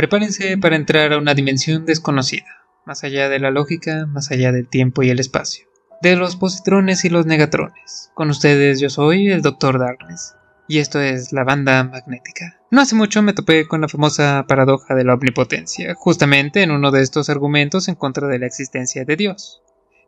Prepárense 0.00 0.56
para 0.56 0.76
entrar 0.76 1.12
a 1.12 1.18
una 1.18 1.34
dimensión 1.34 1.84
desconocida, 1.84 2.46
más 2.86 3.04
allá 3.04 3.28
de 3.28 3.38
la 3.38 3.50
lógica, 3.50 4.06
más 4.06 4.30
allá 4.30 4.50
del 4.50 4.66
tiempo 4.66 5.02
y 5.02 5.10
el 5.10 5.20
espacio, 5.20 5.66
de 6.00 6.16
los 6.16 6.36
positrones 6.36 7.04
y 7.04 7.10
los 7.10 7.26
negatrones. 7.26 8.10
Con 8.14 8.30
ustedes 8.30 8.80
yo 8.80 8.88
soy 8.88 9.30
el 9.30 9.42
Dr. 9.42 9.78
Darkness, 9.78 10.36
y 10.66 10.78
esto 10.78 11.02
es 11.02 11.34
la 11.34 11.44
banda 11.44 11.84
magnética. 11.84 12.58
No 12.70 12.80
hace 12.80 12.94
mucho 12.94 13.20
me 13.20 13.34
topé 13.34 13.68
con 13.68 13.82
la 13.82 13.88
famosa 13.88 14.46
paradoja 14.48 14.94
de 14.94 15.04
la 15.04 15.12
omnipotencia, 15.12 15.94
justamente 15.94 16.62
en 16.62 16.70
uno 16.70 16.92
de 16.92 17.02
estos 17.02 17.28
argumentos 17.28 17.86
en 17.88 17.94
contra 17.94 18.26
de 18.26 18.38
la 18.38 18.46
existencia 18.46 19.04
de 19.04 19.16
Dios, 19.16 19.60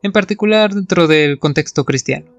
en 0.02 0.12
particular 0.12 0.72
dentro 0.72 1.06
del 1.06 1.38
contexto 1.38 1.84
cristiano. 1.84 2.32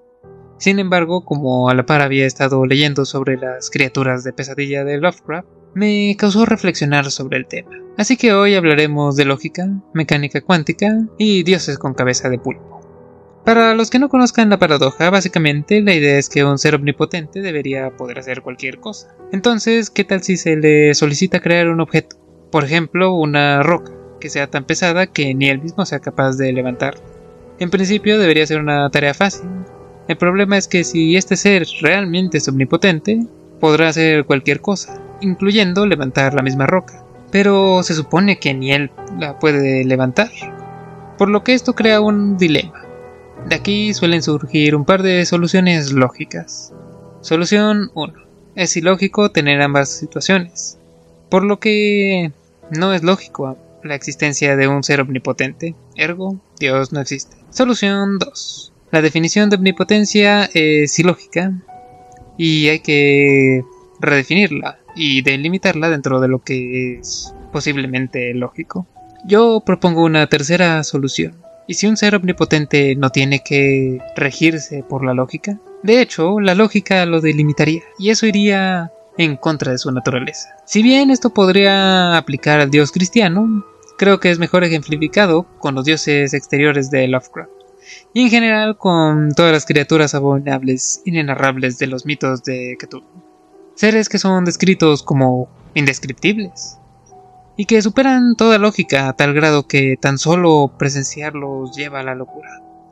Sin 0.57 0.79
embargo, 0.79 1.23
como 1.23 1.69
a 1.69 1.75
la 1.75 1.85
par 1.85 2.01
había 2.01 2.25
estado 2.25 2.65
leyendo 2.65 3.05
sobre 3.05 3.37
las 3.37 3.69
criaturas 3.69 4.23
de 4.23 4.33
pesadilla 4.33 4.83
de 4.83 4.97
Lovecraft, 4.97 5.47
me 5.73 6.15
causó 6.17 6.45
reflexionar 6.45 7.09
sobre 7.11 7.37
el 7.37 7.47
tema. 7.47 7.71
Así 7.97 8.17
que 8.17 8.33
hoy 8.33 8.55
hablaremos 8.55 9.15
de 9.15 9.25
lógica, 9.25 9.69
mecánica 9.93 10.41
cuántica 10.41 11.05
y 11.17 11.43
dioses 11.43 11.77
con 11.77 11.93
cabeza 11.93 12.29
de 12.29 12.39
pulpo. 12.39 12.81
Para 13.45 13.73
los 13.75 13.89
que 13.89 13.99
no 13.99 14.07
conozcan 14.07 14.49
la 14.49 14.57
paradoja, 14.57 15.09
básicamente 15.09 15.81
la 15.81 15.93
idea 15.93 16.17
es 16.17 16.29
que 16.29 16.45
un 16.45 16.57
ser 16.57 16.75
omnipotente 16.75 17.41
debería 17.41 17.91
poder 17.91 18.19
hacer 18.19 18.41
cualquier 18.41 18.79
cosa. 18.79 19.15
Entonces, 19.33 19.89
¿qué 19.89 20.05
tal 20.05 20.23
si 20.23 20.37
se 20.37 20.55
le 20.55 20.93
solicita 20.93 21.41
crear 21.41 21.67
un 21.67 21.81
objeto? 21.81 22.15
Por 22.51 22.63
ejemplo, 22.63 23.13
una 23.13 23.61
roca, 23.61 23.91
que 24.21 24.29
sea 24.29 24.49
tan 24.49 24.63
pesada 24.63 25.07
que 25.07 25.33
ni 25.35 25.49
él 25.49 25.61
mismo 25.61 25.85
sea 25.85 25.99
capaz 25.99 26.37
de 26.37 26.53
levantar. 26.53 26.95
En 27.59 27.69
principio 27.69 28.17
debería 28.17 28.47
ser 28.47 28.59
una 28.59 28.89
tarea 28.89 29.13
fácil. 29.13 29.49
El 30.07 30.17
problema 30.17 30.57
es 30.57 30.67
que 30.67 30.85
si 30.85 31.17
este 31.17 31.35
ser 31.35 31.67
realmente 31.81 32.37
es 32.37 32.47
omnipotente, 32.47 33.27
podrá 33.59 33.89
hacer 33.89 34.25
cualquier 34.25 34.61
cosa, 34.61 35.01
incluyendo 35.23 35.85
levantar 35.85 36.33
la 36.33 36.43
misma 36.43 36.67
roca. 36.67 37.03
Pero 37.31 37.81
se 37.83 37.95
supone 37.95 38.37
que 38.37 38.53
ni 38.53 38.73
él 38.73 38.91
la 39.17 39.39
puede 39.39 39.83
levantar. 39.85 40.29
Por 41.17 41.29
lo 41.29 41.43
que 41.43 41.53
esto 41.53 41.73
crea 41.73 42.01
un 42.01 42.37
dilema. 42.37 42.83
De 43.47 43.55
aquí 43.55 43.93
suelen 43.93 44.21
surgir 44.21 44.75
un 44.75 44.85
par 44.85 45.01
de 45.01 45.25
soluciones 45.25 45.91
lógicas. 45.91 46.73
Solución 47.21 47.91
1. 47.93 48.13
Es 48.55 48.77
ilógico 48.77 49.31
tener 49.31 49.61
ambas 49.61 49.89
situaciones, 49.89 50.77
por 51.29 51.43
lo 51.43 51.59
que 51.59 52.31
no 52.69 52.93
es 52.93 53.01
lógico 53.01 53.57
la 53.83 53.95
existencia 53.95 54.55
de 54.55 54.67
un 54.67 54.83
ser 54.83 55.01
omnipotente, 55.01 55.75
ergo 55.95 56.39
Dios 56.59 56.93
no 56.93 57.01
existe. 57.01 57.35
Solución 57.49 58.19
2. 58.19 58.73
La 58.91 59.01
definición 59.01 59.49
de 59.49 59.55
omnipotencia 59.55 60.49
es 60.53 60.97
ilógica 60.99 61.53
y 62.37 62.67
hay 62.67 62.79
que 62.79 63.63
redefinirla 63.99 64.79
y 64.95 65.21
delimitarla 65.21 65.89
dentro 65.89 66.19
de 66.19 66.27
lo 66.27 66.39
que 66.39 66.99
es 66.99 67.33
posiblemente 67.51 68.33
lógico. 68.33 68.87
Yo 69.25 69.63
propongo 69.65 70.03
una 70.03 70.27
tercera 70.27 70.83
solución. 70.83 71.35
¿Y 71.65 71.75
si 71.75 71.87
un 71.87 71.95
ser 71.95 72.15
omnipotente 72.15 72.95
no 72.95 73.09
tiene 73.09 73.41
que 73.43 73.99
regirse 74.15 74.83
por 74.83 75.05
la 75.05 75.13
lógica? 75.13 75.59
De 75.81 76.01
hecho, 76.01 76.39
la 76.39 76.55
lógica 76.55 77.05
lo 77.05 77.21
delimitaría, 77.21 77.81
y 77.97 78.09
eso 78.09 78.25
iría 78.25 78.91
en 79.17 79.37
contra 79.37 79.71
de 79.71 79.77
su 79.77 79.91
naturaleza. 79.91 80.49
Si 80.65 80.83
bien 80.83 81.09
esto 81.09 81.33
podría 81.33 82.17
aplicar 82.17 82.59
al 82.59 82.69
dios 82.69 82.91
cristiano, 82.91 83.63
creo 83.97 84.19
que 84.19 84.31
es 84.31 84.39
mejor 84.39 84.63
ejemplificado 84.63 85.43
con 85.59 85.75
los 85.75 85.85
dioses 85.85 86.33
exteriores 86.33 86.91
de 86.91 87.07
Lovecraft, 87.07 87.51
y 88.13 88.21
en 88.23 88.29
general 88.29 88.77
con 88.77 89.33
todas 89.33 89.51
las 89.51 89.65
criaturas 89.65 90.15
abominables, 90.15 91.01
inenarrables 91.05 91.77
de 91.77 91.87
los 91.87 92.05
mitos 92.05 92.43
de 92.43 92.75
Cthulhu. 92.79 93.22
Seres 93.75 94.09
que 94.09 94.19
son 94.19 94.45
descritos 94.45 95.03
como 95.03 95.49
indescriptibles, 95.73 96.77
y 97.57 97.65
que 97.65 97.81
superan 97.81 98.35
toda 98.35 98.57
lógica 98.57 99.07
a 99.07 99.13
tal 99.13 99.33
grado 99.33 99.67
que 99.67 99.97
tan 99.99 100.17
solo 100.17 100.73
presenciarlos 100.77 101.75
lleva 101.75 101.99
a 101.99 102.03
la 102.03 102.15
locura. 102.15 102.49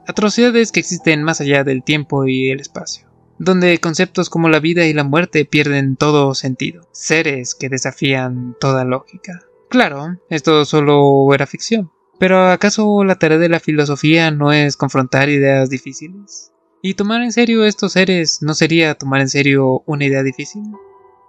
Atrocidades 0.07 0.71
que 0.71 0.79
existen 0.79 1.23
más 1.23 1.41
allá 1.41 1.63
del 1.63 1.83
tiempo 1.83 2.25
y 2.25 2.49
el 2.49 2.59
espacio, 2.59 3.07
donde 3.37 3.79
conceptos 3.79 4.29
como 4.29 4.49
la 4.49 4.59
vida 4.59 4.85
y 4.85 4.93
la 4.93 5.03
muerte 5.03 5.45
pierden 5.45 5.95
todo 5.95 6.33
sentido, 6.35 6.87
seres 6.91 7.55
que 7.55 7.69
desafían 7.69 8.55
toda 8.59 8.83
lógica. 8.83 9.41
Claro, 9.69 10.17
esto 10.29 10.65
solo 10.65 11.33
era 11.33 11.47
ficción, 11.47 11.91
pero 12.19 12.49
¿acaso 12.49 13.03
la 13.03 13.15
tarea 13.15 13.37
de 13.37 13.49
la 13.49 13.59
filosofía 13.59 14.31
no 14.31 14.51
es 14.51 14.75
confrontar 14.75 15.29
ideas 15.29 15.69
difíciles? 15.69 16.50
¿Y 16.83 16.95
tomar 16.95 17.21
en 17.21 17.31
serio 17.31 17.63
estos 17.63 17.93
seres 17.93 18.39
no 18.41 18.55
sería 18.55 18.95
tomar 18.95 19.21
en 19.21 19.29
serio 19.29 19.83
una 19.85 20.05
idea 20.05 20.23
difícil? 20.23 20.63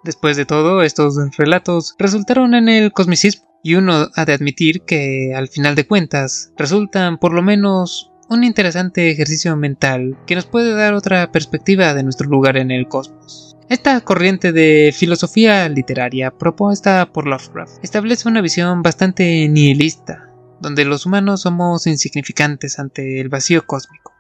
Después 0.03 0.39
de 0.39 0.47
todo, 0.47 0.83
estos 0.83 1.17
relatos 1.37 1.95
resultaron 1.99 2.55
en 2.55 2.71
el 2.71 2.93
cosmicismo, 2.93 3.47
y 3.63 3.75
uno 3.75 4.09
ha 4.15 4.25
de 4.25 4.33
admitir 4.33 4.81
que, 4.83 5.35
al 5.37 5.49
final 5.49 5.75
de 5.75 5.87
cuentas, 5.87 6.53
resultan 6.57 7.19
por 7.19 7.35
lo 7.35 7.43
menos 7.43 8.11
un 8.31 8.45
interesante 8.45 9.11
ejercicio 9.11 9.55
mental 9.57 10.17
que 10.27 10.35
nos 10.35 10.47
puede 10.47 10.75
dar 10.75 10.95
otra 10.95 11.31
perspectiva 11.31 11.93
de 11.93 12.03
nuestro 12.03 12.29
lugar 12.29 12.57
en 12.57 12.71
el 12.71 12.89
cosmos. 12.89 13.55
Esta 13.69 14.01
corriente 14.01 14.53
de 14.53 14.93
filosofía 14.97 15.69
literaria 15.69 16.31
propuesta 16.31 17.11
por 17.13 17.27
Lovecraft 17.27 17.85
establece 17.85 18.27
una 18.27 18.41
visión 18.41 18.83
bastante 18.83 19.47
nihilista, 19.49 20.31
donde 20.61 20.87
los 20.87 21.05
humanos 21.05 21.43
somos 21.43 21.87
insignificantes 21.87 22.79
ante 22.79 23.21
el 23.21 23.29
vacío 23.29 23.67
cósmico. 23.67 24.12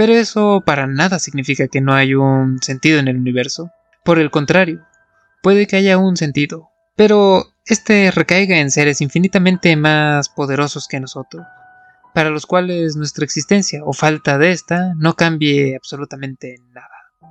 Pero 0.00 0.14
eso 0.14 0.62
para 0.64 0.86
nada 0.86 1.18
significa 1.18 1.68
que 1.68 1.82
no 1.82 1.92
hay 1.92 2.14
un 2.14 2.56
sentido 2.62 2.98
en 2.98 3.08
el 3.08 3.18
universo. 3.18 3.70
Por 4.02 4.18
el 4.18 4.30
contrario, 4.30 4.80
puede 5.42 5.66
que 5.66 5.76
haya 5.76 5.98
un 5.98 6.16
sentido, 6.16 6.70
pero 6.96 7.44
este 7.66 8.10
recaiga 8.10 8.60
en 8.60 8.70
seres 8.70 9.02
infinitamente 9.02 9.76
más 9.76 10.30
poderosos 10.30 10.88
que 10.88 11.00
nosotros, 11.00 11.44
para 12.14 12.30
los 12.30 12.46
cuales 12.46 12.96
nuestra 12.96 13.26
existencia 13.26 13.82
o 13.84 13.92
falta 13.92 14.38
de 14.38 14.52
esta 14.52 14.94
no 14.96 15.16
cambie 15.16 15.76
absolutamente 15.76 16.56
nada. 16.72 16.88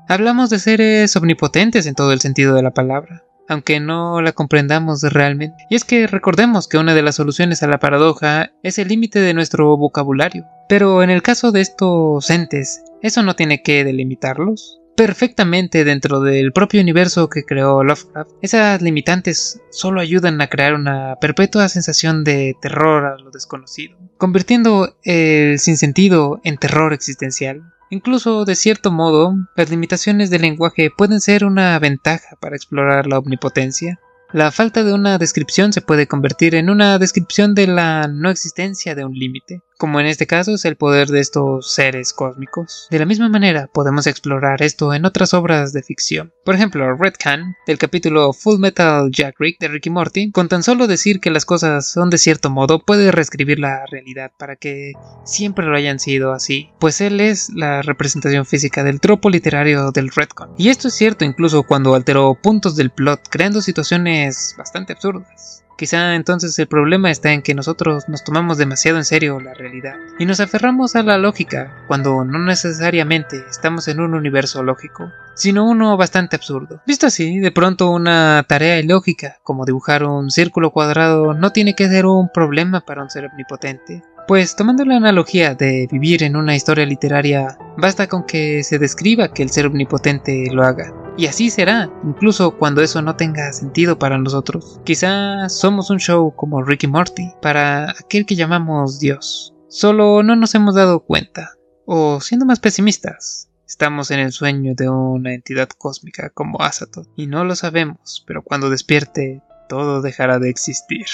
Hablamos 0.08 0.52
de 0.52 0.60
seres 0.60 1.16
omnipotentes 1.16 1.88
en 1.88 1.96
todo 1.96 2.14
el 2.14 2.22
sentido 2.22 2.54
de 2.54 2.62
la 2.62 2.70
palabra, 2.70 3.24
aunque 3.48 3.80
no 3.80 4.22
la 4.22 4.34
comprendamos 4.34 5.02
realmente. 5.02 5.66
Y 5.72 5.76
es 5.76 5.86
que 5.86 6.06
recordemos 6.06 6.68
que 6.68 6.78
una 6.78 6.94
de 6.94 7.02
las 7.02 7.16
soluciones 7.16 7.64
a 7.64 7.68
la 7.68 7.80
paradoja 7.80 8.52
es 8.62 8.78
el 8.78 8.90
límite 8.90 9.20
de 9.22 9.34
nuestro 9.34 9.76
vocabulario. 9.76 10.46
Pero 10.70 11.04
en 11.04 11.10
el 11.10 11.22
caso 11.24 11.52
de 11.52 11.62
estos 11.62 12.30
entes, 12.30 12.84
¿eso 13.02 13.24
no 13.24 13.36
tiene 13.36 13.62
que 13.62 13.84
delimitarlos? 13.84 14.80
perfectamente 15.00 15.86
dentro 15.86 16.20
del 16.20 16.52
propio 16.52 16.82
universo 16.82 17.30
que 17.30 17.46
creó 17.46 17.86
Lovecraft, 17.86 18.32
esas 18.42 18.82
limitantes 18.82 19.62
solo 19.72 20.02
ayudan 20.02 20.42
a 20.42 20.48
crear 20.48 20.74
una 20.74 21.16
perpetua 21.22 21.70
sensación 21.70 22.26
de 22.26 22.58
terror 22.62 23.06
a 23.06 23.18
lo 23.18 23.32
desconocido, 23.32 23.98
convirtiendo 24.18 24.98
el 25.06 25.58
sinsentido 25.58 26.42
en 26.44 26.58
terror 26.58 26.92
existencial. 26.92 27.64
Incluso, 27.90 28.44
de 28.44 28.56
cierto 28.56 28.92
modo, 28.92 29.38
las 29.56 29.70
limitaciones 29.70 30.30
del 30.30 30.42
lenguaje 30.42 30.90
pueden 30.96 31.22
ser 31.22 31.46
una 31.46 31.80
ventaja 31.80 32.36
para 32.42 32.58
explorar 32.58 33.08
la 33.08 33.20
omnipotencia, 33.20 34.02
la 34.34 34.52
falta 34.52 34.84
de 34.84 34.94
una 34.94 35.18
descripción 35.18 35.72
se 35.72 35.82
puede 35.82 36.08
convertir 36.08 36.54
en 36.54 36.70
una 36.70 37.00
descripción 37.00 37.56
de 37.56 37.66
la 37.66 38.08
no 38.08 38.30
existencia 38.30 38.94
de 38.94 39.04
un 39.04 39.14
límite, 39.14 39.64
como 39.80 40.00
en 40.02 40.08
este 40.08 40.28
caso 40.28 40.54
es 40.54 40.66
el 40.66 40.76
poder 40.76 41.08
de 41.08 41.22
estos 41.22 41.72
seres 41.72 42.12
cósmicos. 42.12 42.88
De 42.92 43.00
la 43.00 43.06
misma 43.06 43.30
manera, 43.30 43.68
podemos 43.74 44.08
explorar 44.08 44.62
esto 44.62 44.94
en 44.94 45.06
otras 45.06 45.34
obras 45.34 45.72
de 45.72 45.82
ficción. 45.82 46.34
Por 46.44 46.54
ejemplo, 46.54 46.96
Red 46.96 47.14
Can, 47.18 47.56
del 47.66 47.78
capítulo 47.78 48.34
Full 48.34 48.60
Metal 48.60 49.10
Jack 49.10 49.36
Rick 49.40 49.58
de 49.60 49.70
Ricky 49.70 49.90
Morty, 49.90 50.32
con 50.32 50.50
tan 50.50 50.64
solo 50.64 50.86
decir 50.86 51.22
que 51.22 51.32
las 51.32 51.46
cosas 51.46 51.90
son 51.90 52.10
de 52.10 52.18
cierto 52.18 52.50
modo, 52.50 52.80
puede 52.80 53.12
reescribir 53.12 53.60
la 53.60 53.86
realidad 53.90 54.32
para 54.38 54.58
que 54.58 54.92
siempre 55.24 55.66
lo 55.66 55.78
hayan 55.78 56.00
sido 56.00 56.34
así, 56.34 56.72
pues 56.80 57.00
él 57.00 57.22
es 57.22 57.50
la 57.50 57.82
representación 57.82 58.46
física 58.46 58.84
del 58.84 59.00
tropo 59.00 59.30
literario 59.30 59.92
del 59.92 60.10
Redcon. 60.10 60.56
Y 60.58 60.68
esto 60.68 60.90
es 60.90 60.94
cierto 60.94 61.24
incluso 61.24 61.64
cuando 61.64 61.96
alteró 61.96 62.36
puntos 62.36 62.76
del 62.76 62.92
plot, 62.92 63.30
creando 63.30 63.62
situaciones 63.62 64.56
bastante 64.58 64.92
absurdas. 64.92 65.64
Quizá 65.80 66.16
entonces 66.16 66.60
el 66.60 66.68
problema 66.68 67.10
está 67.10 67.32
en 67.32 67.42
que 67.42 67.56
nosotros 67.56 68.10
nos 68.10 68.26
tomamos 68.26 68.58
demasiado 68.58 68.98
en 68.98 69.06
serio 69.06 69.40
la 69.40 69.54
realidad 69.54 69.96
y 70.20 70.26
nos 70.26 70.42
aferramos 70.42 70.98
a 70.98 71.04
la 71.04 71.18
lógica 71.18 71.86
cuando 71.88 72.26
no 72.26 72.38
necesariamente 72.38 73.46
estamos 73.50 73.88
en 73.88 74.02
un 74.02 74.14
universo 74.14 74.62
lógico, 74.62 75.10
sino 75.36 75.64
uno 75.64 75.96
bastante 75.96 76.36
absurdo. 76.36 76.82
Visto 76.86 77.08
así, 77.08 77.40
de 77.40 77.52
pronto 77.54 77.92
una 77.92 78.44
tarea 78.46 78.78
ilógica 78.78 79.38
como 79.42 79.64
dibujar 79.64 80.04
un 80.04 80.32
círculo 80.32 80.72
cuadrado 80.72 81.34
no 81.34 81.54
tiene 81.54 81.76
que 81.76 81.88
ser 81.88 82.06
un 82.06 82.28
problema 82.28 82.82
para 82.82 83.02
un 83.02 83.10
ser 83.10 83.28
omnipotente, 83.28 84.04
pues 84.28 84.58
tomando 84.58 84.84
la 84.84 84.98
analogía 84.98 85.56
de 85.56 85.88
vivir 85.90 86.24
en 86.24 86.36
una 86.36 86.58
historia 86.58 86.86
literaria, 86.86 87.58
basta 87.78 88.08
con 88.08 88.26
que 88.26 88.66
se 88.66 88.80
describa 88.80 89.32
que 89.32 89.44
el 89.44 89.50
ser 89.50 89.68
omnipotente 89.68 90.50
lo 90.52 90.64
haga. 90.64 90.94
Y 91.20 91.28
así 91.28 91.50
será, 91.50 91.92
incluso 92.06 92.56
cuando 92.58 92.82
eso 92.82 93.02
no 93.02 93.18
tenga 93.18 93.52
sentido 93.52 94.00
para 94.00 94.18
nosotros. 94.18 94.80
Quizá 94.86 95.50
somos 95.50 95.90
un 95.90 96.00
show 96.00 96.34
como 96.34 96.64
Ricky 96.64 96.88
Morty, 96.88 97.34
para 97.42 97.92
aquel 97.92 98.26
que 98.26 98.38
llamamos 98.38 99.02
Dios. 99.02 99.54
Solo 99.68 100.24
no 100.24 100.38
nos 100.38 100.56
hemos 100.56 100.76
dado 100.76 101.02
cuenta. 101.02 101.58
O 101.86 102.22
siendo 102.22 102.46
más 102.46 102.62
pesimistas, 102.62 103.50
estamos 103.68 104.12
en 104.12 104.22
el 104.22 104.32
sueño 104.32 104.76
de 104.78 104.88
una 104.88 105.34
entidad 105.34 105.68
cósmica 105.68 106.30
como 106.30 106.62
Azatoth. 106.62 107.10
Y 107.18 107.28
no 107.28 107.44
lo 107.44 107.58
sabemos, 107.58 108.24
pero 108.26 108.42
cuando 108.42 108.70
despierte 108.70 109.42
todo 109.68 110.02
dejará 110.02 110.40
de 110.40 110.50
existir. 110.50 111.06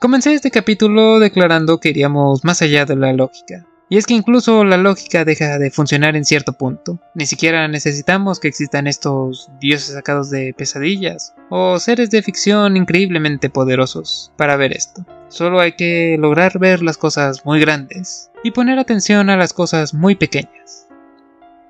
Comencé 0.00 0.34
este 0.34 0.50
capítulo 0.50 1.20
declarando 1.20 1.78
que 1.78 1.90
iríamos 1.90 2.44
más 2.44 2.60
allá 2.60 2.84
de 2.86 2.96
la 2.96 3.12
lógica. 3.12 3.68
Y 3.88 3.98
es 3.98 4.06
que 4.06 4.14
incluso 4.14 4.64
la 4.64 4.76
lógica 4.76 5.24
deja 5.24 5.58
de 5.58 5.70
funcionar 5.70 6.16
en 6.16 6.24
cierto 6.24 6.54
punto. 6.54 6.98
Ni 7.14 7.24
siquiera 7.24 7.68
necesitamos 7.68 8.40
que 8.40 8.48
existan 8.48 8.88
estos 8.88 9.48
dioses 9.60 9.94
sacados 9.94 10.28
de 10.30 10.54
pesadillas 10.56 11.34
o 11.50 11.78
seres 11.78 12.10
de 12.10 12.22
ficción 12.22 12.76
increíblemente 12.76 13.48
poderosos 13.48 14.32
para 14.36 14.56
ver 14.56 14.72
esto. 14.72 15.06
Solo 15.28 15.60
hay 15.60 15.72
que 15.72 16.16
lograr 16.18 16.58
ver 16.58 16.82
las 16.82 16.98
cosas 16.98 17.44
muy 17.44 17.60
grandes 17.60 18.30
y 18.42 18.50
poner 18.50 18.78
atención 18.78 19.30
a 19.30 19.36
las 19.36 19.52
cosas 19.52 19.94
muy 19.94 20.16
pequeñas. 20.16 20.88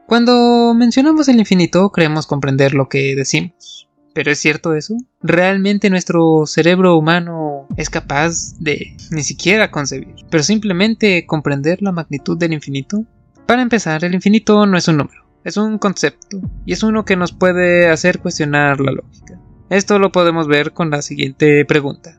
Cuando 0.06 0.72
mencionamos 0.74 1.28
el 1.28 1.38
infinito 1.38 1.90
creemos 1.90 2.26
comprender 2.26 2.72
lo 2.74 2.88
que 2.88 3.14
decimos. 3.14 3.85
¿Pero 4.16 4.32
es 4.32 4.38
cierto 4.38 4.74
eso? 4.74 4.96
¿Realmente 5.20 5.90
nuestro 5.90 6.46
cerebro 6.46 6.96
humano 6.96 7.68
es 7.76 7.90
capaz 7.90 8.58
de 8.58 8.96
ni 9.10 9.22
siquiera 9.22 9.70
concebir, 9.70 10.14
pero 10.30 10.42
simplemente 10.42 11.26
comprender 11.26 11.82
la 11.82 11.92
magnitud 11.92 12.38
del 12.38 12.54
infinito? 12.54 13.04
Para 13.44 13.60
empezar, 13.60 14.06
el 14.06 14.14
infinito 14.14 14.64
no 14.64 14.78
es 14.78 14.88
un 14.88 14.96
número, 14.96 15.22
es 15.44 15.58
un 15.58 15.76
concepto, 15.76 16.40
y 16.64 16.72
es 16.72 16.82
uno 16.82 17.04
que 17.04 17.14
nos 17.14 17.32
puede 17.32 17.90
hacer 17.90 18.20
cuestionar 18.20 18.80
la 18.80 18.92
lógica. 18.92 19.38
Esto 19.68 19.98
lo 19.98 20.12
podemos 20.12 20.48
ver 20.48 20.72
con 20.72 20.88
la 20.88 21.02
siguiente 21.02 21.66
pregunta. 21.66 22.18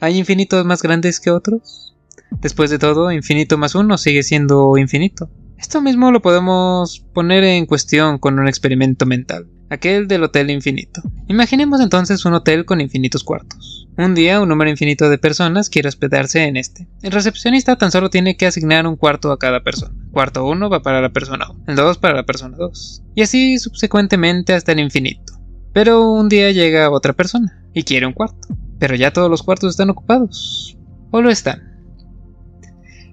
¿Hay 0.00 0.18
infinitos 0.18 0.66
más 0.66 0.82
grandes 0.82 1.18
que 1.18 1.30
otros? 1.30 1.96
Después 2.42 2.68
de 2.68 2.78
todo, 2.78 3.10
infinito 3.10 3.56
más 3.56 3.74
uno 3.74 3.96
sigue 3.96 4.22
siendo 4.22 4.76
infinito. 4.76 5.30
Esto 5.56 5.80
mismo 5.80 6.10
lo 6.10 6.20
podemos 6.20 7.06
poner 7.14 7.42
en 7.42 7.64
cuestión 7.64 8.18
con 8.18 8.38
un 8.38 8.48
experimento 8.48 9.06
mental 9.06 9.48
aquel 9.72 10.06
del 10.06 10.22
Hotel 10.22 10.50
Infinito. 10.50 11.02
Imaginemos 11.28 11.80
entonces 11.80 12.24
un 12.24 12.34
hotel 12.34 12.64
con 12.64 12.80
infinitos 12.80 13.24
cuartos. 13.24 13.88
Un 13.96 14.14
día 14.14 14.40
un 14.40 14.48
número 14.48 14.70
infinito 14.70 15.08
de 15.08 15.18
personas 15.18 15.70
quiere 15.70 15.88
hospedarse 15.88 16.44
en 16.44 16.56
este. 16.56 16.88
El 17.02 17.12
recepcionista 17.12 17.76
tan 17.76 17.90
solo 17.90 18.10
tiene 18.10 18.36
que 18.36 18.46
asignar 18.46 18.86
un 18.86 18.96
cuarto 18.96 19.32
a 19.32 19.38
cada 19.38 19.62
persona. 19.62 19.94
Cuarto 20.12 20.46
1 20.46 20.68
va 20.68 20.82
para 20.82 21.00
la 21.00 21.10
persona 21.10 21.50
1, 21.50 21.64
el 21.68 21.76
2 21.76 21.98
para 21.98 22.14
la 22.14 22.24
persona 22.24 22.56
2, 22.56 23.02
y 23.14 23.22
así 23.22 23.58
subsecuentemente 23.58 24.52
hasta 24.52 24.72
el 24.72 24.80
infinito. 24.80 25.32
Pero 25.72 26.10
un 26.10 26.28
día 26.28 26.50
llega 26.50 26.90
otra 26.90 27.14
persona 27.14 27.64
y 27.72 27.82
quiere 27.84 28.06
un 28.06 28.12
cuarto, 28.12 28.48
pero 28.78 28.94
ya 28.94 29.12
todos 29.12 29.30
los 29.30 29.42
cuartos 29.42 29.70
están 29.70 29.90
ocupados. 29.90 30.76
¿O 31.10 31.22
lo 31.22 31.30
están? 31.30 31.72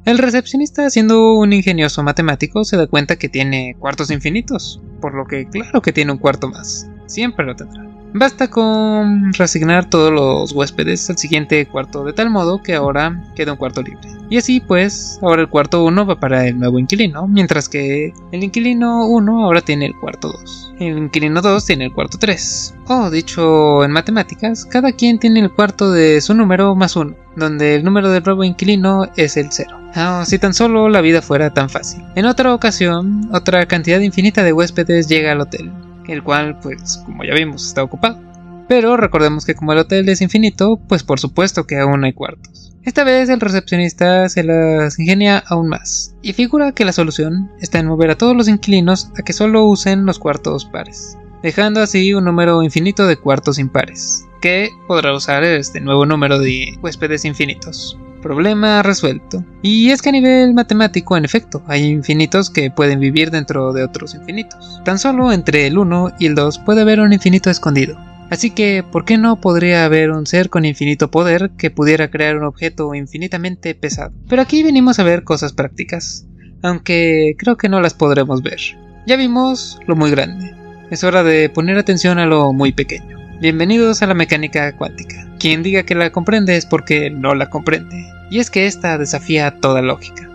El 0.06 0.18
recepcionista, 0.18 0.90
siendo 0.90 1.34
un 1.36 1.54
ingenioso 1.54 2.04
matemático, 2.04 2.64
se 2.64 2.78
da 2.78 2.88
cuenta 2.88 3.18
que 3.18 3.30
tiene 3.30 3.76
cuartos 3.80 4.12
infinitos, 4.12 4.82
por 5.00 5.13
lo 5.13 5.25
que 5.25 5.48
claro 5.48 5.81
que 5.81 5.94
tiene 5.94 6.12
un 6.12 6.18
cuarto 6.18 6.50
más. 6.50 6.90
Siempre 7.07 7.46
lo 7.46 7.56
tendrá. 7.56 7.90
Basta 8.13 8.50
con 8.50 9.34
reasignar 9.34 9.88
todos 9.88 10.12
los 10.12 10.51
huéspedes 10.51 11.07
al 11.12 11.18
siguiente 11.18 11.68
cuarto 11.68 12.04
de 12.04 12.13
tal 12.13 12.31
modo 12.31 12.62
que 12.62 12.74
ahora 12.74 13.24
queda 13.36 13.51
un 13.51 13.57
cuarto 13.57 13.84
libre. 13.84 14.10
Y 14.31 14.38
así 14.38 14.60
pues, 14.60 15.19
ahora 15.22 15.44
el 15.44 15.50
cuarto 15.50 15.84
1 15.84 16.06
va 16.06 16.19
para 16.19 16.48
el 16.48 16.60
nuevo 16.60 16.80
inquilino, 16.80 17.28
mientras 17.28 17.69
que 17.69 18.13
el 18.31 18.44
inquilino 18.44 19.07
1 19.07 19.46
ahora 19.46 19.62
tiene 19.62 19.88
el 19.88 19.96
cuarto 19.96 20.31
2. 20.31 20.74
El 20.80 20.98
inquilino 20.98 21.42
2 21.42 21.66
tiene 21.66 21.86
el 21.86 21.94
cuarto 21.94 22.18
3. 22.19 22.75
O 22.88 23.10
dicho 23.12 23.84
en 23.84 23.92
matemáticas, 23.92 24.66
cada 24.66 24.92
quien 24.92 25.19
tiene 25.19 25.40
el 25.42 25.51
cuarto 25.51 25.92
de 25.92 26.22
su 26.22 26.34
número 26.34 26.75
más 26.75 26.96
1, 26.96 27.16
donde 27.36 27.75
el 27.75 27.84
número 27.84 28.10
del 28.10 28.24
nuevo 28.24 28.44
inquilino 28.44 29.07
es 29.16 29.38
el 29.38 29.48
0. 29.51 29.79
Ah, 29.95 30.24
si 30.25 30.39
tan 30.39 30.53
solo 30.53 30.89
la 30.89 31.01
vida 31.01 31.21
fuera 31.21 31.51
tan 31.51 31.69
fácil. 31.69 32.03
En 32.15 32.25
otra 32.25 32.53
ocasión, 32.53 33.30
otra 33.33 33.65
cantidad 33.65 34.00
infinita 34.00 34.44
de 34.44 34.53
huéspedes 34.53 35.07
llega 35.07 35.31
al 35.31 35.41
hotel 35.41 35.71
el 36.13 36.24
cual, 36.24 36.59
pues, 36.59 37.01
como 37.06 37.24
ya 37.24 37.33
vimos, 37.33 37.65
está 37.68 37.83
ocupado. 37.83 38.19
Pero 38.68 38.97
recordemos 38.97 39.45
que 39.45 39.56
como 39.56 39.74
el 39.74 39.80
hotel 39.80 40.09
es 40.09 40.21
infinito, 40.21 40.80
pues 40.88 41.03
por 41.03 41.19
supuesto 41.19 41.65
que 41.65 41.80
aún 41.80 42.03
hay 42.03 42.13
cuartos. 42.13 42.74
Esta 42.83 43.03
vez 43.03 43.27
el 43.30 43.39
recepcionista 43.39 44.30
se 44.30 44.44
las 44.44 45.00
ingenia 45.00 45.44
aún 45.47 45.69
más, 45.69 46.15
y 46.21 46.33
figura 46.33 46.71
que 46.71 46.86
la 46.86 46.94
solución 46.94 47.51
está 47.59 47.80
en 47.80 47.88
mover 47.88 48.12
a 48.12 48.18
todos 48.18 48.36
los 48.36 48.47
inquilinos 48.47 49.09
a 49.18 49.24
que 49.24 49.33
solo 49.33 49.65
usen 49.65 50.06
los 50.06 50.19
cuartos 50.19 50.65
pares, 50.65 51.18
dejando 51.44 51.81
así 51.81 52.13
un 52.13 52.25
número 52.25 52.63
infinito 52.63 53.06
de 53.07 53.18
cuartos 53.18 53.59
impares, 53.59 54.25
que 54.41 54.69
podrá 54.88 55.13
usar 55.13 55.44
este 55.44 55.81
nuevo 55.81 56.06
número 56.06 56.39
de 56.39 56.77
huéspedes 56.81 57.25
infinitos. 57.25 57.97
Problema 58.21 58.83
resuelto. 58.83 59.44
Y 59.62 59.92
es 59.92 60.01
que 60.01 60.10
a 60.10 60.12
nivel 60.12 60.54
matemático, 60.54 61.16
en 61.16 61.25
efecto, 61.25 61.63
hay 61.68 61.86
infinitos 61.86 62.50
que 62.50 62.69
pueden 62.69 63.00
vivir 63.00 63.31
dentro 63.31 63.71
de 63.71 63.83
otros 63.83 64.13
infinitos. 64.16 64.81
Tan 64.83 65.00
solo 65.00 65.31
entre 65.31 65.68
el 65.68 65.77
1 65.77 66.13
y 66.19 66.25
el 66.25 66.36
2 66.36 66.60
puede 66.60 66.81
haber 66.81 67.00
un 67.00 67.13
infinito 67.13 67.50
escondido. 67.50 67.98
Así 68.30 68.51
que, 68.51 68.83
¿por 68.83 69.06
qué 69.06 69.18
no 69.18 69.42
podría 69.42 69.86
haber 69.86 70.12
un 70.12 70.27
ser 70.27 70.50
con 70.50 70.66
infinito 70.66 71.10
poder 71.10 71.51
que 71.57 71.71
pudiera 71.71 72.12
crear 72.12 72.38
un 72.38 72.44
objeto 72.44 72.94
infinitamente 72.94 73.74
pesado? 73.74 74.12
Pero 74.27 74.42
aquí 74.42 74.62
venimos 74.63 75.00
a 75.00 75.04
ver 75.04 75.24
cosas 75.24 75.54
prácticas, 75.54 76.27
aunque 76.62 77.36
creo 77.39 77.57
que 77.57 77.69
no 77.69 77.81
las 77.81 77.94
podremos 77.94 78.44
ver. 78.44 78.60
Ya 79.07 79.15
vimos 79.15 79.80
lo 79.88 79.95
muy 79.95 80.12
grande. 80.12 80.54
Es 80.92 81.04
hora 81.04 81.24
de 81.24 81.50
poner 81.50 81.77
atención 81.77 82.19
a 82.19 82.25
lo 82.25 82.54
muy 82.54 82.72
pequeño. 82.72 83.18
Bienvenidos 83.39 84.01
a 84.01 84.07
la 84.07 84.13
mecánica 84.13 84.75
cuántica. 84.75 85.29
Quien 85.39 85.63
diga 85.63 85.83
que 85.83 85.95
la 85.95 86.12
comprende 86.12 86.57
es 86.57 86.65
porque 86.65 87.09
no 87.09 87.33
la 87.33 87.50
comprende, 87.50 88.12
y 88.30 88.39
es 88.39 88.51
que 88.51 88.68
esta 88.68 88.97
desafía 88.97 89.51
toda 89.51 89.81
lógica. 89.81 90.30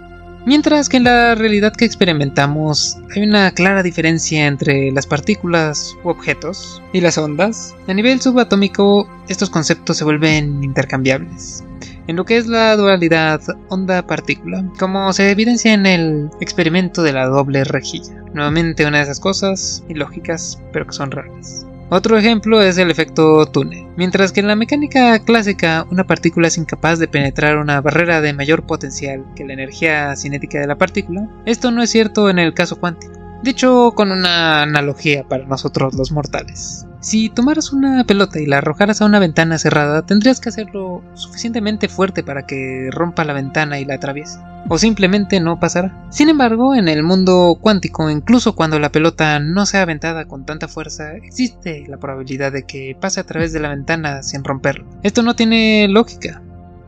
Mientras 0.46 0.88
que 0.88 0.98
en 0.98 1.04
la 1.04 1.34
realidad 1.34 1.74
que 1.74 1.86
experimentamos 1.86 2.98
hay 3.14 3.22
una 3.22 3.50
clara 3.50 3.82
diferencia 3.82 4.46
entre 4.46 4.90
las 4.92 5.06
partículas 5.06 5.94
u 6.04 6.10
objetos 6.10 6.82
y 6.92 7.00
las 7.00 7.16
ondas, 7.16 7.74
a 7.86 7.94
nivel 7.94 8.20
subatómico 8.20 9.08
estos 9.28 9.48
conceptos 9.48 9.96
se 9.96 10.04
vuelven 10.04 10.62
intercambiables. 10.62 11.64
En 12.06 12.16
lo 12.16 12.26
que 12.26 12.36
es 12.36 12.46
la 12.46 12.76
dualidad 12.76 13.40
onda-partícula, 13.68 14.70
como 14.78 15.10
se 15.14 15.30
evidencia 15.30 15.72
en 15.72 15.86
el 15.86 16.30
experimento 16.40 17.02
de 17.02 17.14
la 17.14 17.26
doble 17.26 17.64
rejilla. 17.64 18.22
Nuevamente 18.34 18.84
una 18.84 18.98
de 18.98 19.04
esas 19.04 19.20
cosas 19.20 19.82
ilógicas, 19.88 20.60
pero 20.72 20.86
que 20.86 20.92
son 20.92 21.10
raras. 21.10 21.66
Otro 21.90 22.18
ejemplo 22.18 22.62
es 22.62 22.78
el 22.78 22.90
efecto 22.90 23.46
túnel. 23.46 23.86
Mientras 23.96 24.32
que 24.32 24.40
en 24.40 24.48
la 24.48 24.56
mecánica 24.56 25.18
clásica 25.20 25.86
una 25.90 26.04
partícula 26.04 26.48
es 26.48 26.58
incapaz 26.58 26.98
de 26.98 27.08
penetrar 27.08 27.58
una 27.58 27.80
barrera 27.80 28.20
de 28.20 28.32
mayor 28.32 28.64
potencial 28.64 29.24
que 29.36 29.44
la 29.44 29.52
energía 29.52 30.16
cinética 30.16 30.58
de 30.58 30.66
la 30.66 30.78
partícula, 30.78 31.28
esto 31.44 31.70
no 31.70 31.82
es 31.82 31.90
cierto 31.90 32.30
en 32.30 32.38
el 32.38 32.54
caso 32.54 32.76
cuántico. 32.76 33.12
Dicho 33.42 33.92
con 33.94 34.10
una 34.10 34.62
analogía 34.62 35.24
para 35.28 35.44
nosotros 35.44 35.94
los 35.94 36.10
mortales. 36.10 36.86
Si 37.04 37.28
tomaras 37.28 37.70
una 37.70 38.02
pelota 38.04 38.40
y 38.40 38.46
la 38.46 38.58
arrojaras 38.58 39.02
a 39.02 39.04
una 39.04 39.18
ventana 39.18 39.58
cerrada, 39.58 40.06
tendrías 40.06 40.40
que 40.40 40.48
hacerlo 40.48 41.04
suficientemente 41.12 41.90
fuerte 41.90 42.22
para 42.22 42.46
que 42.46 42.88
rompa 42.90 43.26
la 43.26 43.34
ventana 43.34 43.78
y 43.78 43.84
la 43.84 43.96
atraviese. 43.96 44.38
O 44.70 44.78
simplemente 44.78 45.38
no 45.38 45.60
pasará. 45.60 45.94
Sin 46.08 46.30
embargo, 46.30 46.74
en 46.74 46.88
el 46.88 47.02
mundo 47.02 47.58
cuántico, 47.60 48.08
incluso 48.08 48.54
cuando 48.54 48.78
la 48.78 48.88
pelota 48.88 49.38
no 49.38 49.66
sea 49.66 49.82
aventada 49.82 50.24
con 50.24 50.46
tanta 50.46 50.66
fuerza, 50.66 51.12
existe 51.12 51.84
la 51.88 51.98
probabilidad 51.98 52.52
de 52.52 52.62
que 52.62 52.96
pase 52.98 53.20
a 53.20 53.26
través 53.26 53.52
de 53.52 53.60
la 53.60 53.68
ventana 53.68 54.22
sin 54.22 54.42
romperlo. 54.42 54.86
Esto 55.02 55.22
no 55.22 55.36
tiene 55.36 55.86
lógica. 55.88 56.40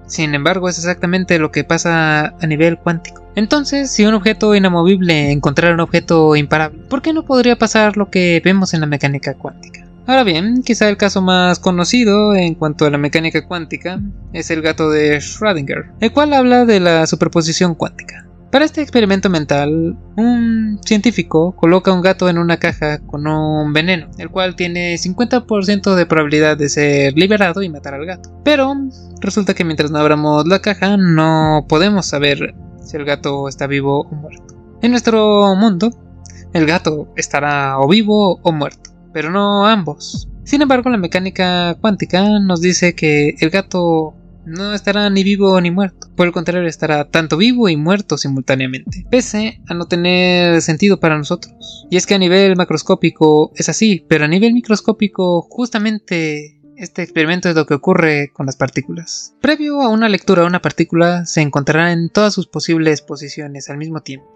Sin 0.06 0.34
embargo, 0.34 0.70
es 0.70 0.78
exactamente 0.78 1.38
lo 1.38 1.50
que 1.50 1.62
pasa 1.62 2.34
a 2.40 2.46
nivel 2.46 2.78
cuántico. 2.78 3.22
Entonces, 3.34 3.90
si 3.90 4.06
un 4.06 4.14
objeto 4.14 4.54
inamovible 4.54 5.30
encontrara 5.30 5.74
un 5.74 5.80
objeto 5.80 6.36
imparable, 6.36 6.84
¿por 6.88 7.02
qué 7.02 7.12
no 7.12 7.26
podría 7.26 7.56
pasar 7.56 7.98
lo 7.98 8.08
que 8.08 8.40
vemos 8.42 8.72
en 8.72 8.80
la 8.80 8.86
mecánica 8.86 9.34
cuántica? 9.34 9.75
Ahora 10.08 10.22
bien, 10.22 10.62
quizá 10.62 10.88
el 10.88 10.96
caso 10.96 11.20
más 11.20 11.58
conocido 11.58 12.32
en 12.32 12.54
cuanto 12.54 12.86
a 12.86 12.90
la 12.90 12.98
mecánica 12.98 13.44
cuántica 13.44 14.00
es 14.32 14.52
el 14.52 14.62
gato 14.62 14.88
de 14.88 15.16
Schrödinger, 15.16 15.94
el 15.98 16.12
cual 16.12 16.32
habla 16.32 16.64
de 16.64 16.78
la 16.78 17.08
superposición 17.08 17.74
cuántica. 17.74 18.24
Para 18.52 18.64
este 18.64 18.82
experimento 18.82 19.28
mental, 19.28 19.98
un 20.16 20.78
científico 20.84 21.56
coloca 21.56 21.92
un 21.92 22.02
gato 22.02 22.28
en 22.28 22.38
una 22.38 22.58
caja 22.58 23.00
con 23.00 23.26
un 23.26 23.72
veneno, 23.72 24.08
el 24.18 24.30
cual 24.30 24.54
tiene 24.54 24.94
50% 24.94 25.96
de 25.96 26.06
probabilidad 26.06 26.56
de 26.56 26.68
ser 26.68 27.14
liberado 27.14 27.62
y 27.62 27.68
matar 27.68 27.94
al 27.94 28.06
gato. 28.06 28.30
Pero 28.44 28.76
resulta 29.20 29.54
que 29.54 29.64
mientras 29.64 29.90
no 29.90 29.98
abramos 29.98 30.46
la 30.46 30.60
caja 30.60 30.96
no 30.96 31.66
podemos 31.68 32.06
saber 32.06 32.54
si 32.80 32.96
el 32.96 33.04
gato 33.04 33.48
está 33.48 33.66
vivo 33.66 34.02
o 34.02 34.14
muerto. 34.14 34.54
En 34.82 34.92
nuestro 34.92 35.56
mundo, 35.56 35.90
el 36.52 36.64
gato 36.64 37.12
estará 37.16 37.80
o 37.80 37.88
vivo 37.88 38.38
o 38.42 38.52
muerto 38.52 38.95
pero 39.16 39.30
no 39.30 39.66
ambos. 39.66 40.28
Sin 40.44 40.60
embargo, 40.60 40.90
la 40.90 40.98
mecánica 40.98 41.74
cuántica 41.80 42.38
nos 42.38 42.60
dice 42.60 42.94
que 42.94 43.34
el 43.40 43.48
gato 43.48 44.14
no 44.44 44.74
estará 44.74 45.08
ni 45.08 45.24
vivo 45.24 45.58
ni 45.58 45.70
muerto. 45.70 46.08
Por 46.14 46.26
el 46.26 46.34
contrario, 46.34 46.68
estará 46.68 47.08
tanto 47.08 47.38
vivo 47.38 47.70
y 47.70 47.78
muerto 47.78 48.18
simultáneamente, 48.18 49.06
pese 49.10 49.62
a 49.68 49.72
no 49.72 49.86
tener 49.86 50.60
sentido 50.60 51.00
para 51.00 51.16
nosotros. 51.16 51.86
Y 51.90 51.96
es 51.96 52.04
que 52.04 52.14
a 52.14 52.18
nivel 52.18 52.56
macroscópico 52.56 53.52
es 53.56 53.70
así, 53.70 54.04
pero 54.06 54.26
a 54.26 54.28
nivel 54.28 54.52
microscópico 54.52 55.40
justamente 55.48 56.60
este 56.76 57.02
experimento 57.02 57.48
es 57.48 57.54
lo 57.54 57.64
que 57.64 57.72
ocurre 57.72 58.30
con 58.34 58.44
las 58.44 58.56
partículas. 58.56 59.34
Previo 59.40 59.80
a 59.80 59.88
una 59.88 60.10
lectura 60.10 60.44
una 60.44 60.60
partícula 60.60 61.24
se 61.24 61.40
encontrará 61.40 61.90
en 61.90 62.10
todas 62.10 62.34
sus 62.34 62.48
posibles 62.48 63.00
posiciones 63.00 63.70
al 63.70 63.78
mismo 63.78 64.02
tiempo. 64.02 64.35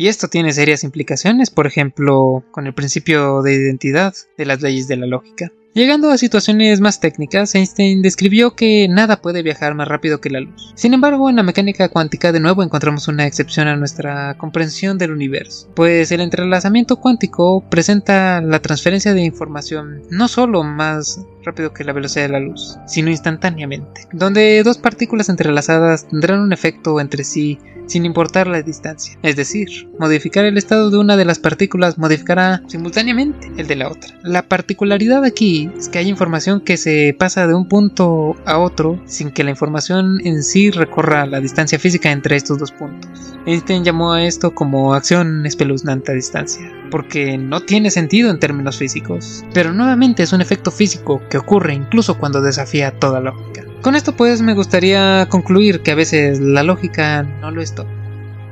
Y 0.00 0.06
esto 0.06 0.28
tiene 0.28 0.52
serias 0.52 0.84
implicaciones, 0.84 1.50
por 1.50 1.66
ejemplo, 1.66 2.44
con 2.52 2.68
el 2.68 2.72
principio 2.72 3.42
de 3.42 3.54
identidad 3.54 4.14
de 4.36 4.46
las 4.46 4.62
leyes 4.62 4.86
de 4.86 4.96
la 4.96 5.06
lógica. 5.06 5.52
Llegando 5.74 6.10
a 6.10 6.18
situaciones 6.18 6.80
más 6.80 7.00
técnicas, 7.00 7.54
Einstein 7.54 8.00
describió 8.00 8.54
que 8.54 8.86
nada 8.88 9.20
puede 9.20 9.42
viajar 9.42 9.74
más 9.74 9.88
rápido 9.88 10.20
que 10.20 10.30
la 10.30 10.40
luz. 10.40 10.72
Sin 10.76 10.94
embargo, 10.94 11.28
en 11.28 11.36
la 11.36 11.42
mecánica 11.42 11.88
cuántica 11.88 12.30
de 12.30 12.38
nuevo 12.40 12.62
encontramos 12.62 13.08
una 13.08 13.26
excepción 13.26 13.66
a 13.66 13.76
nuestra 13.76 14.36
comprensión 14.38 14.98
del 14.98 15.10
universo, 15.10 15.68
pues 15.74 16.12
el 16.12 16.20
entrelazamiento 16.20 16.96
cuántico 16.96 17.64
presenta 17.68 18.40
la 18.40 18.60
transferencia 18.60 19.14
de 19.14 19.24
información 19.24 20.02
no 20.10 20.28
solo 20.28 20.62
más 20.62 21.26
rápido 21.48 21.72
que 21.72 21.84
la 21.84 21.92
velocidad 21.92 22.26
de 22.26 22.32
la 22.32 22.40
luz, 22.40 22.78
sino 22.86 23.10
instantáneamente, 23.10 24.02
donde 24.12 24.62
dos 24.62 24.78
partículas 24.78 25.28
entrelazadas 25.28 26.06
tendrán 26.08 26.40
un 26.40 26.52
efecto 26.52 27.00
entre 27.00 27.24
sí 27.24 27.58
sin 27.88 28.04
importar 28.04 28.46
la 28.46 28.62
distancia. 28.62 29.18
Es 29.22 29.36
decir, 29.36 29.88
modificar 29.98 30.44
el 30.44 30.58
estado 30.58 30.90
de 30.90 30.98
una 30.98 31.16
de 31.16 31.24
las 31.24 31.38
partículas 31.38 31.98
modificará 31.98 32.62
simultáneamente 32.66 33.50
el 33.56 33.66
de 33.66 33.76
la 33.76 33.88
otra. 33.88 34.14
La 34.22 34.42
particularidad 34.42 35.24
aquí 35.24 35.70
es 35.76 35.88
que 35.88 35.98
hay 35.98 36.08
información 36.08 36.60
que 36.60 36.76
se 36.76 37.16
pasa 37.18 37.46
de 37.46 37.54
un 37.54 37.66
punto 37.66 38.36
a 38.44 38.58
otro 38.58 39.00
sin 39.06 39.30
que 39.30 39.44
la 39.44 39.50
información 39.50 40.20
en 40.24 40.42
sí 40.42 40.70
recorra 40.70 41.26
la 41.26 41.40
distancia 41.40 41.78
física 41.78 42.12
entre 42.12 42.36
estos 42.36 42.58
dos 42.58 42.72
puntos. 42.72 43.10
Einstein 43.46 43.84
llamó 43.84 44.12
a 44.12 44.24
esto 44.24 44.54
como 44.54 44.94
acción 44.94 45.46
espeluznante 45.46 46.12
a 46.12 46.14
distancia, 46.14 46.70
porque 46.90 47.38
no 47.38 47.60
tiene 47.60 47.90
sentido 47.90 48.30
en 48.30 48.38
términos 48.38 48.78
físicos, 48.78 49.44
pero 49.52 49.72
nuevamente 49.72 50.22
es 50.22 50.32
un 50.32 50.40
efecto 50.40 50.70
físico 50.70 51.22
que 51.28 51.38
ocurre 51.38 51.74
incluso 51.74 52.18
cuando 52.18 52.40
desafía 52.40 52.90
toda 52.92 53.20
lógica. 53.20 53.64
Con 53.82 53.94
esto 53.94 54.14
pues 54.16 54.42
me 54.42 54.54
gustaría 54.54 55.26
concluir 55.28 55.80
que 55.80 55.92
a 55.92 55.94
veces 55.94 56.40
la 56.40 56.62
lógica 56.62 57.22
no 57.22 57.50
lo 57.50 57.62
es 57.62 57.74
todo. 57.74 57.88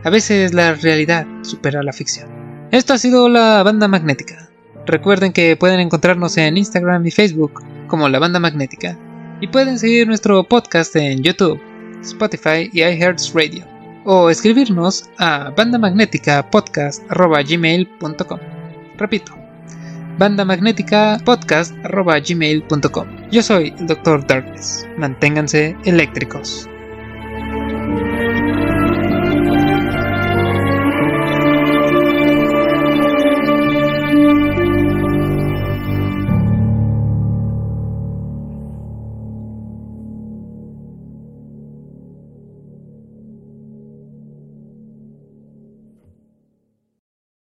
A 0.05 0.11
veces 0.11 0.55
la 0.55 0.75
realidad 0.75 1.26
supera 1.43 1.83
la 1.83 1.93
ficción. 1.93 2.28
Esto 2.71 2.95
ha 2.95 2.99
sido 2.99 3.28
la 3.28 3.62
banda 3.62 3.88
magnética. 3.88 4.50
Recuerden 4.87 5.33
que 5.33 5.57
pueden 5.57 5.81
encontrarnos 5.81 6.37
en 6.37 6.57
Instagram 6.57 7.05
y 7.07 7.11
Facebook 7.11 7.64
como 7.88 8.09
la 8.09 8.19
banda 8.19 8.38
magnética. 8.38 8.97
Y 9.40 9.49
pueden 9.49 9.78
seguir 9.78 10.07
nuestro 10.07 10.45
podcast 10.45 10.95
en 10.97 11.23
YouTube, 11.23 11.61
Spotify 12.02 12.71
y 12.73 12.83
iHeartRadio. 12.83 13.75
O 14.09 14.31
escribirnos 14.31 15.11
a 15.19 15.51
bandamagnéticapodcast.gmail.com 15.51 18.39
Repito, 18.97 19.33
bandamagnéticapodcast.gmail.com 20.17 23.07
Yo 23.33 23.43
soy 23.43 23.75
el 23.81 23.89
Dr. 23.89 24.25
Darkness. 24.25 24.87
Manténganse 24.97 25.77
eléctricos. 25.85 26.69